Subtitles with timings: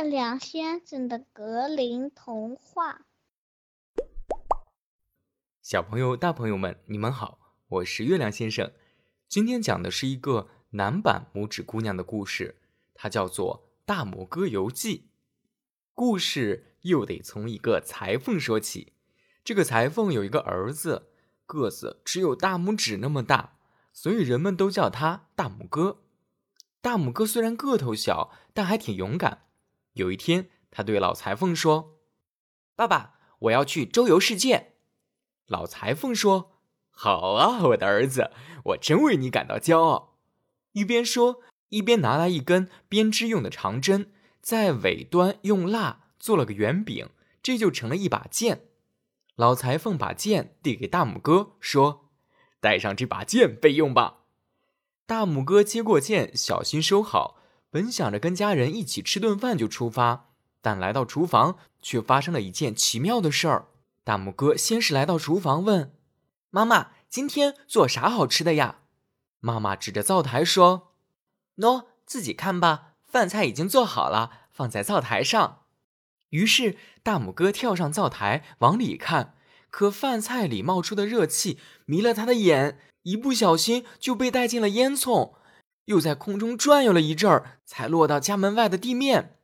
[0.00, 3.02] 月亮先生的格林童话。
[5.60, 7.38] 小朋友、大朋友们，你们好，
[7.68, 8.72] 我是月亮先生。
[9.28, 12.62] 今天讲的是一个男版拇指姑娘的故事，
[12.94, 14.96] 它叫做《大拇哥游记》。
[15.92, 18.94] 故事又得从一个裁缝说起。
[19.44, 21.10] 这个裁缝有一个儿子，
[21.44, 23.58] 个子只有大拇指那么大，
[23.92, 26.04] 所以人们都叫他大拇哥。
[26.80, 29.42] 大拇哥虽然个头小，但还挺勇敢。
[30.00, 32.00] 有一天，他对老裁缝说
[32.74, 34.72] ：“爸爸，我要去周游世界。”
[35.46, 36.52] 老裁缝说
[36.90, 38.30] ：“好啊，我的儿子，
[38.64, 40.18] 我真为你感到骄傲。”
[40.72, 47.10] 一边说，一边拿来一根编织用的长针，在尾端用蜡做了个圆饼，
[47.42, 48.68] 这就成了一把剑。
[49.34, 52.10] 老裁缝把剑递给大拇哥，说
[52.60, 54.18] ：“带上这把剑备用吧。”
[55.06, 57.39] 大拇哥接过剑，小心收好。
[57.70, 60.30] 本想着跟家人一起吃顿饭就出发，
[60.60, 63.68] 但来到厨房却发生了一件奇妙的事儿。
[64.02, 65.94] 大拇哥先是来到厨房，问
[66.50, 68.80] ：“妈妈，今天做啥好吃的呀？”
[69.38, 70.94] 妈妈指着灶台说
[71.58, 75.58] ：“喏，自己看吧，饭菜已经做好了，放在灶台上。”
[76.30, 79.34] 于是大拇哥跳上灶台，往里看，
[79.70, 82.78] 可饭菜里冒出的热气迷了他的眼。
[83.02, 85.32] 一不小心就被带进了烟囱，
[85.90, 89.36] 又在空中转悠了一阵儿，才落到家门外的地面。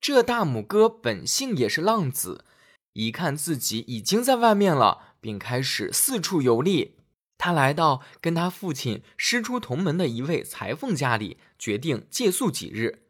[0.00, 2.46] 这大拇哥本性也是浪子，
[2.94, 6.96] 一看自己已经在外面了，便开始四处游历。
[7.36, 13.02] 他来到跟他父亲师出同门的一位裁缝家里，决定借宿几日。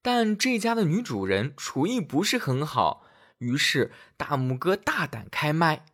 [0.00, 3.04] 但这家的女主人厨艺不是很好，
[3.38, 5.84] 于是大拇哥大胆开麦：“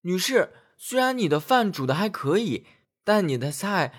[0.00, 2.64] 女士，虽然你的饭煮的还可以。”
[3.06, 3.92] 但你的菜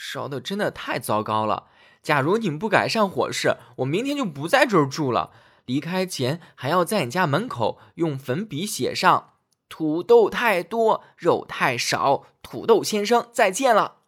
[0.00, 1.66] 烧的真的太糟糕了。
[2.02, 5.30] 假如你不改善伙食，我明天就不在这儿住了。
[5.66, 9.34] 离开前还要在你家门口用粉笔写上
[9.68, 13.98] “土豆太多，肉太少，土豆先生再见了。”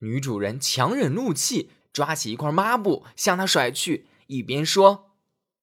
[0.00, 5.10] 女主人强忍怒气，抓起一块抹布向他甩去，一边说：“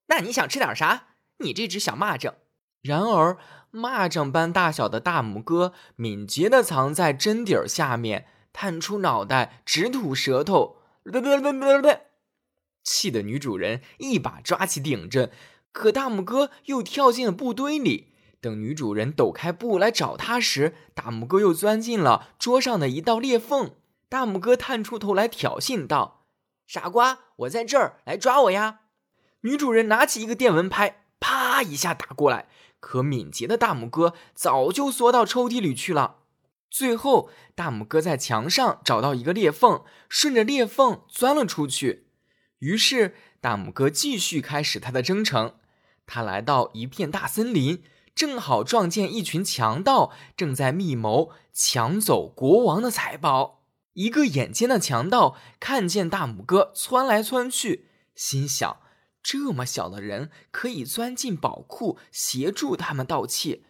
[0.07, 1.07] 那你想吃点啥？
[1.39, 2.35] 你这只小蚂蚱。”
[2.83, 3.37] 然而。
[3.75, 10.77] 蚂蚱般大小的大拇哥敏捷地藏在针底儿下面，探出脑袋，直吐舌头。
[12.81, 15.29] 气的女主人一把抓起顶针，
[15.73, 18.13] 可大拇哥又跳进了布堆里。
[18.39, 23.71] 等女主人抖开布来找他时，大拇哥又钻进了桌上的一道裂缝。
[24.07, 26.25] 大拇哥探出头来挑衅道
[26.65, 28.79] ：“傻瓜，我在这儿，来抓我呀！”
[29.41, 32.47] 女主人拿起一个电蚊拍，啪一下打过来。
[32.79, 36.19] 可敏捷的大拇哥早就缩到抽屉里去了。
[36.77, 42.07] 最后，大拇哥在墙上找到一个裂缝，顺着裂缝钻了出去。
[42.59, 45.55] 于是，大拇哥继续开始他的征程。
[46.05, 47.81] 他来到一片大森林，
[48.13, 53.63] 正好撞见一群强盗正在密谋抢走国王的财宝。
[53.93, 58.79] 一个眼尖的强盗看见大拇哥窜来窜去，心想。
[59.23, 63.61] 这么小的人可以钻进宝库协助他们盗窃，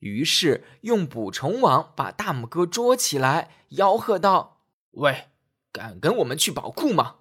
[0.00, 4.60] 于是用捕虫网把大拇哥捉起来，吆喝道
[4.92, 5.28] ：“喂，
[5.72, 7.16] 敢跟我们去宝库吗？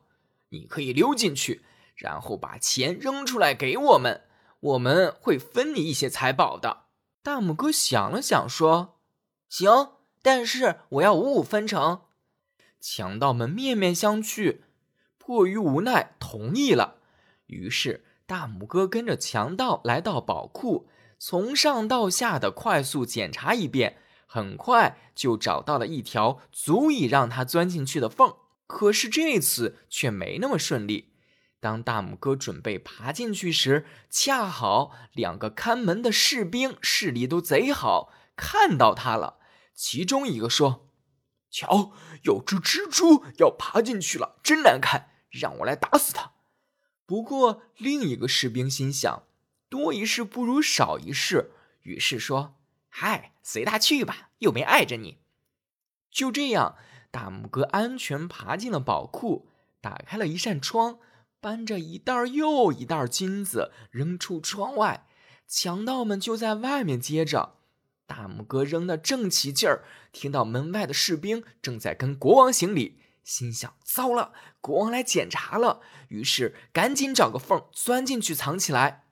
[0.50, 1.62] 你可以溜进去，
[1.96, 4.24] 然后把钱扔出来给我们，
[4.60, 6.86] 我们会分你一些财宝的。”
[7.22, 9.00] 大拇哥想了想说
[9.50, 9.92] ：“行，
[10.22, 12.02] 但是我要五五分成。”
[12.80, 14.62] 强盗们面面相觑，
[15.18, 16.96] 迫于无奈同意了。
[17.48, 20.88] 于是，大拇哥跟着强盗来到宝库，
[21.20, 28.36] 从上到下的快速检查一遍，很快就找到了一条足以让他钻进去的缝。
[28.66, 31.14] 可是这次却没那么顺利。
[31.60, 39.40] 当大拇哥准备爬进去时，恰好两个看门的士兵视力都贼好，看到他了。
[39.74, 40.88] 其中一个说
[41.52, 41.92] ：“瞧，
[42.24, 46.32] 有只蜘蛛要爬进去了，真难看，让我来打死它。”
[47.06, 49.24] 不过，另一个士兵心想，
[49.70, 51.52] 多一事不如少一事，
[51.84, 52.56] 于是说
[52.90, 55.20] ：“嗨，随他去吧，又没碍着你。”
[56.12, 56.76] 就这样，
[57.12, 59.50] 大拇哥安全爬进了宝库，
[59.80, 61.00] 打开了一扇窗，
[61.40, 65.08] 搬着一袋又一袋金子扔出窗外，
[65.48, 67.58] 强盗们就在外面接着。
[68.08, 73.00] 大拇哥扔得正起劲儿，听到门外的士兵正在跟国王行礼。
[73.24, 75.82] 心想：糟了，国王来检查了。
[76.08, 79.06] 于是赶紧找个缝钻进去藏起来。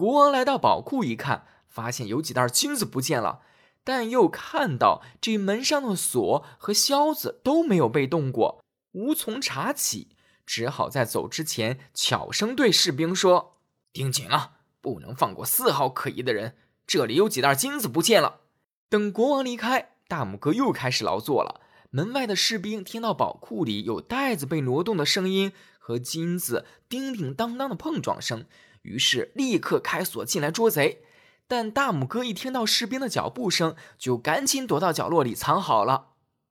[0.00, 3.42] 国王来到宝库一看，发现有几袋金子不见了，
[3.84, 10.16] 但又看到这门上的锁和销子都没有被动过，无从查起，
[10.46, 13.58] 只好在走之前悄声对士兵说
[13.92, 16.56] ：“盯紧了，不能放过丝毫可疑的人。
[16.86, 18.40] 这里有几袋金子不见了。
[18.88, 21.60] 等国王离开，大拇哥又开始劳作了。
[21.90, 28.46] 门外的士兵听到宝库里有袋子被挪动的声音和金子叮叮当当的碰撞声，
[28.82, 31.04] 于是立刻开锁进来捉贼。
[31.46, 36.10] 但大拇哥一听到士兵的脚步声，就赶紧躲到角落里藏好了。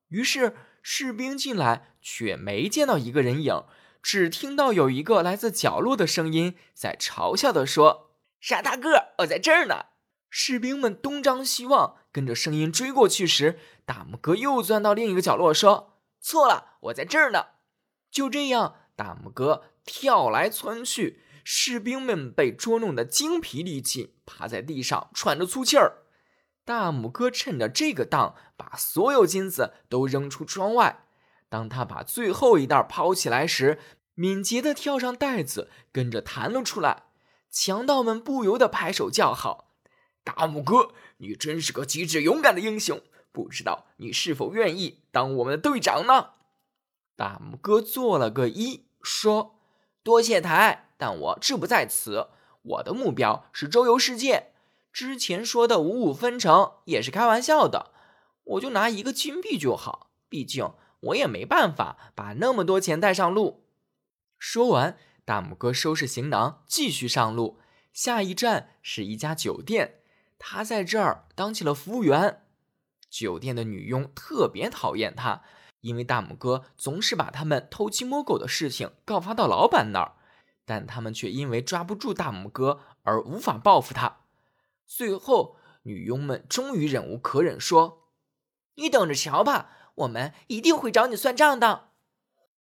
[0.10, 3.64] 于是士兵进来，却没见到一个人影，
[4.02, 8.12] 只听到有一个来自角落的声音在嘲笑地说
[8.42, 9.86] ：“傻大个，我在这儿呢。”
[10.30, 17.46] 士兵们东张西望，跟着声音追过去时，大拇哥又钻到另一个角落，说：“错了，我在这儿呢。”
[18.12, 21.24] 就这样，大拇哥跳来窜去。
[21.44, 26.04] 士兵们被捉弄得精疲力尽，趴在地上喘着粗气儿。
[26.66, 31.06] 大拇哥趁着这个当，把所有金子都扔出窗外。
[31.50, 33.80] 当他把最后一袋抛起来时，
[34.14, 37.06] 敏捷地跳上袋子，跟着弹了出来。
[37.50, 39.72] 强盗们不由得拍手叫好
[40.24, 43.02] ：“大拇哥，你真是个机智勇敢的英雄！
[43.32, 46.32] 不知道你是否愿意当我们的队长呢？”
[47.18, 49.59] 大拇哥做了个揖，说
[50.04, 52.28] ：“多谢抬。”但我志不在此，
[52.62, 54.52] 我的目标是周游世界。
[54.92, 57.92] 之前说的五五分成也是开玩笑的，
[58.44, 60.10] 我就拿一个金币就好。
[60.28, 63.66] 毕竟我也没办法把那么多钱带上路。
[64.38, 67.60] 说完，大拇哥收拾行囊，继续上路。
[67.94, 70.02] 下一站是一家酒店，
[70.38, 72.42] 他在这儿当起了服务员。
[73.10, 75.44] 酒店的女佣特别讨厌他，
[75.82, 80.14] 因为大拇哥总是把他们偷鸡摸狗的事情告发到老板那儿。
[80.66, 84.18] 但他们却因为抓不住大拇哥而无法报复他。
[84.86, 88.04] 最后，女佣们终于忍无可忍，说
[88.78, 91.90] ：“你等着瞧吧，我们一定会找你算账的。”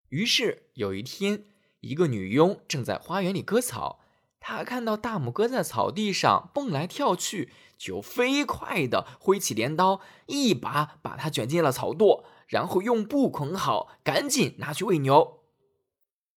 [0.10, 1.45] 于是有一天，
[1.81, 4.00] 一个女佣正在花园里割草，
[4.39, 15.40] 她看到大拇哥在草地上蹦来跳去，就飞快地挥起镰刀，一把把他卷进了草垛，然后用布捆好，赶紧拿去喂牛。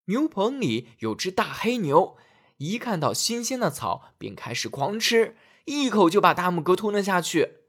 [0.06, 2.18] 牛棚里有只大黑牛，
[2.58, 7.60] 一看到新鲜的草，便开始狂吃，一口就把大拇哥吞了下去。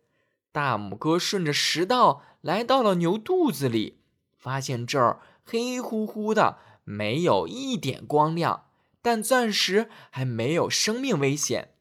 [0.51, 4.01] 大拇哥顺着食道来到了牛肚子里，
[4.39, 8.71] 发现这儿黑乎乎的，没有一点光亮，
[9.03, 11.75] 但暂时还没有生命危险。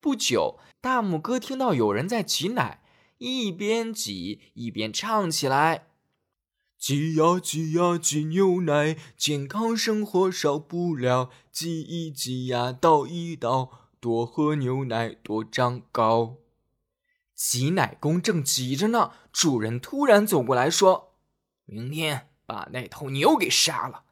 [0.00, 2.82] 不久，大拇哥听到有人在挤奶，
[3.18, 5.87] 一边挤一边唱起来。
[6.78, 11.28] 挤呀挤呀挤牛奶，健康生活少不了。
[11.50, 16.36] 挤一挤呀倒一倒，多喝牛奶多长高。
[17.34, 21.14] 挤奶工正挤着呢，主人突然走过来说
[21.66, 24.04] ：“明天把那头牛给杀了。”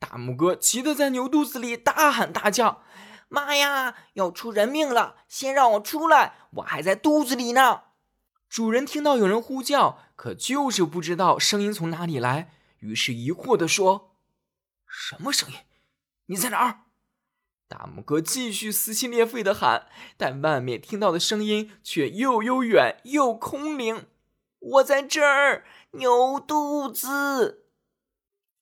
[0.00, 2.82] 大拇哥急得在牛肚子里大喊大叫
[3.28, 5.16] ：“妈呀，要出人命了！
[5.28, 7.82] 先让我出来，我还在肚子里呢！”
[8.48, 14.16] 主人听到有人呼叫，可就是不知道声音从哪里来，于是疑惑地说
[14.84, 15.58] ：“什么声音？
[16.26, 16.80] 你在哪儿？”
[17.70, 19.86] 大拇哥继续撕心裂肺的喊，
[20.16, 24.08] 但外面听到的声音却又悠远又空灵。
[24.58, 27.66] “我在这儿，牛肚子。”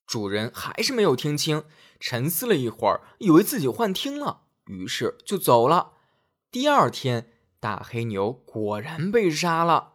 [0.07, 1.65] 主人还是没有听清，
[1.99, 5.95] 沉思了一会儿，以为自己幻听了，于是就走了。
[6.51, 7.33] 第二天。
[7.59, 9.95] 大黑牛果然被杀了。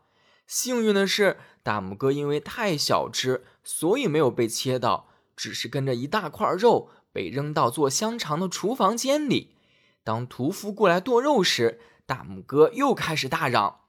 [0.51, 9.55] 幸运的是，大拇哥因为太小只，所以没有被切到，只是跟着一大块肉被扔到做香肠的厨房间里。
[10.03, 13.79] 当屠夫过来剁肉时，大拇哥又开始大嚷：“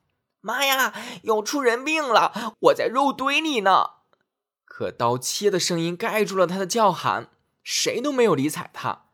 [0.41, 2.55] 妈呀，要出人命了！
[2.61, 3.85] 我在肉堆里呢！”
[4.65, 7.31] 可刀切的声音盖住了他的叫喊，
[7.65, 9.07] 谁都没有理睬他。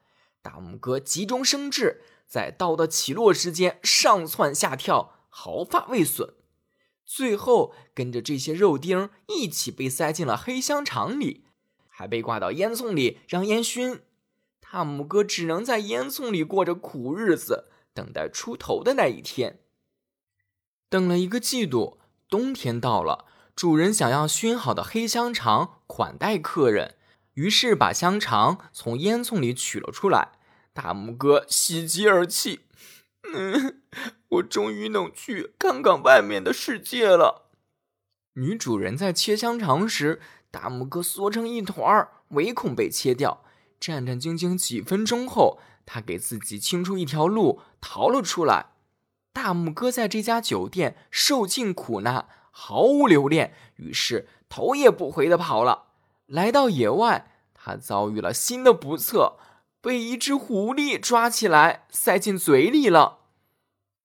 [0.43, 2.02] 大拇哥急中生智。
[2.26, 6.35] 在刀的起落之间上蹿下跳，毫发未损。
[7.11, 11.47] 最后跟着这些肉丁一起被塞进了黑香肠里，
[11.88, 14.03] 还被挂到烟囱里让烟熏。
[14.61, 19.61] 大拇哥只能在烟囱里过着苦日子，等待出头的那一天。
[20.91, 21.99] 等了一个季度，
[22.29, 23.25] 冬天到了，
[23.57, 26.97] 主人想要熏好的黑香肠款待客人，
[27.33, 30.33] 于是把香肠从烟囱里取了出来。
[30.75, 32.61] 大拇哥喜极而泣，
[34.28, 37.50] 我终于能去看看外面的世界了。
[38.35, 40.20] 女主人在切香肠时，
[40.50, 43.42] 大拇哥缩成一团儿，唯恐被切掉。
[43.80, 48.66] 战战兢兢几分钟后，他给自己清出一条路，逃了出来。
[49.32, 55.87] 大拇哥在这家酒店受尽苦难，毫无留恋，于是头也不回的跑了。
[56.26, 59.37] 来到野外，他遭遇了新的不测。
[59.80, 63.18] 被一只狐狸抓起来，塞进嘴里了。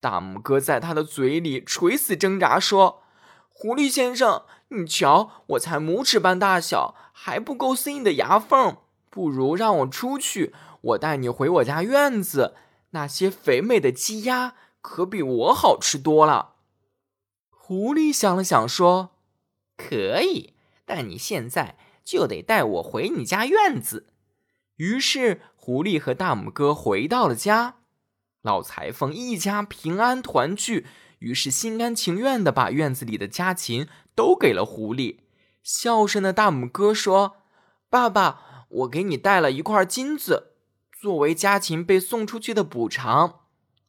[0.04, 3.04] 大拇哥在他的嘴里垂死挣扎，说
[3.48, 8.76] ：“狐狸先生，你瞧，我才拇指般大小，还不够塞你的牙缝。
[9.10, 12.54] 不如让我出去，我带你回我家院子。
[12.90, 16.56] 那些肥美的鸡鸭可比我好吃多了。”
[17.50, 19.12] 狐狸想了想，说
[19.78, 24.08] ：“可以，但你现在就得带我回你家院子。”
[24.76, 27.76] 于是，狐狸和大拇哥回到了家。
[28.44, 30.86] 老裁缝一家平安团聚，
[31.20, 35.20] 于是心甘情愿的把院子里的家禽都给了狐狸。
[35.64, 37.38] 孝顺的大拇哥说
[37.90, 40.58] ：“爸爸，我给你带了一块金子，
[41.02, 43.40] 作为家禽被送出去的补偿。”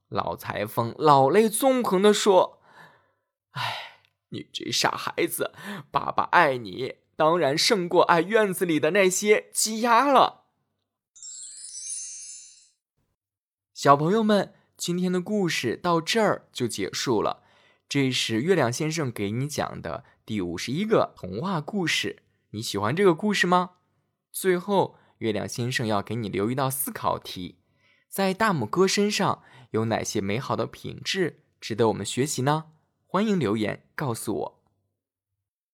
[0.09, 2.61] 老裁缝老泪纵横的说
[3.59, 5.51] ：“哎，你这傻孩子，
[5.91, 10.43] 爸爸爱你，当然胜过爱院子里的那些鸡鸭了。”
[13.75, 17.43] 小朋友们，今天的故事到这儿就结束了。
[17.89, 22.23] 这是月亮先生给你讲的第五十一个童话故事。
[22.51, 23.73] 你喜欢这个故事吗？
[24.31, 27.57] 最后，月亮先生要给你留一道思考题：
[28.09, 32.67] 在大拇哥身上有哪些美好的品质值得我们学习呢？
[33.09, 34.64] 欢迎留言告诉我。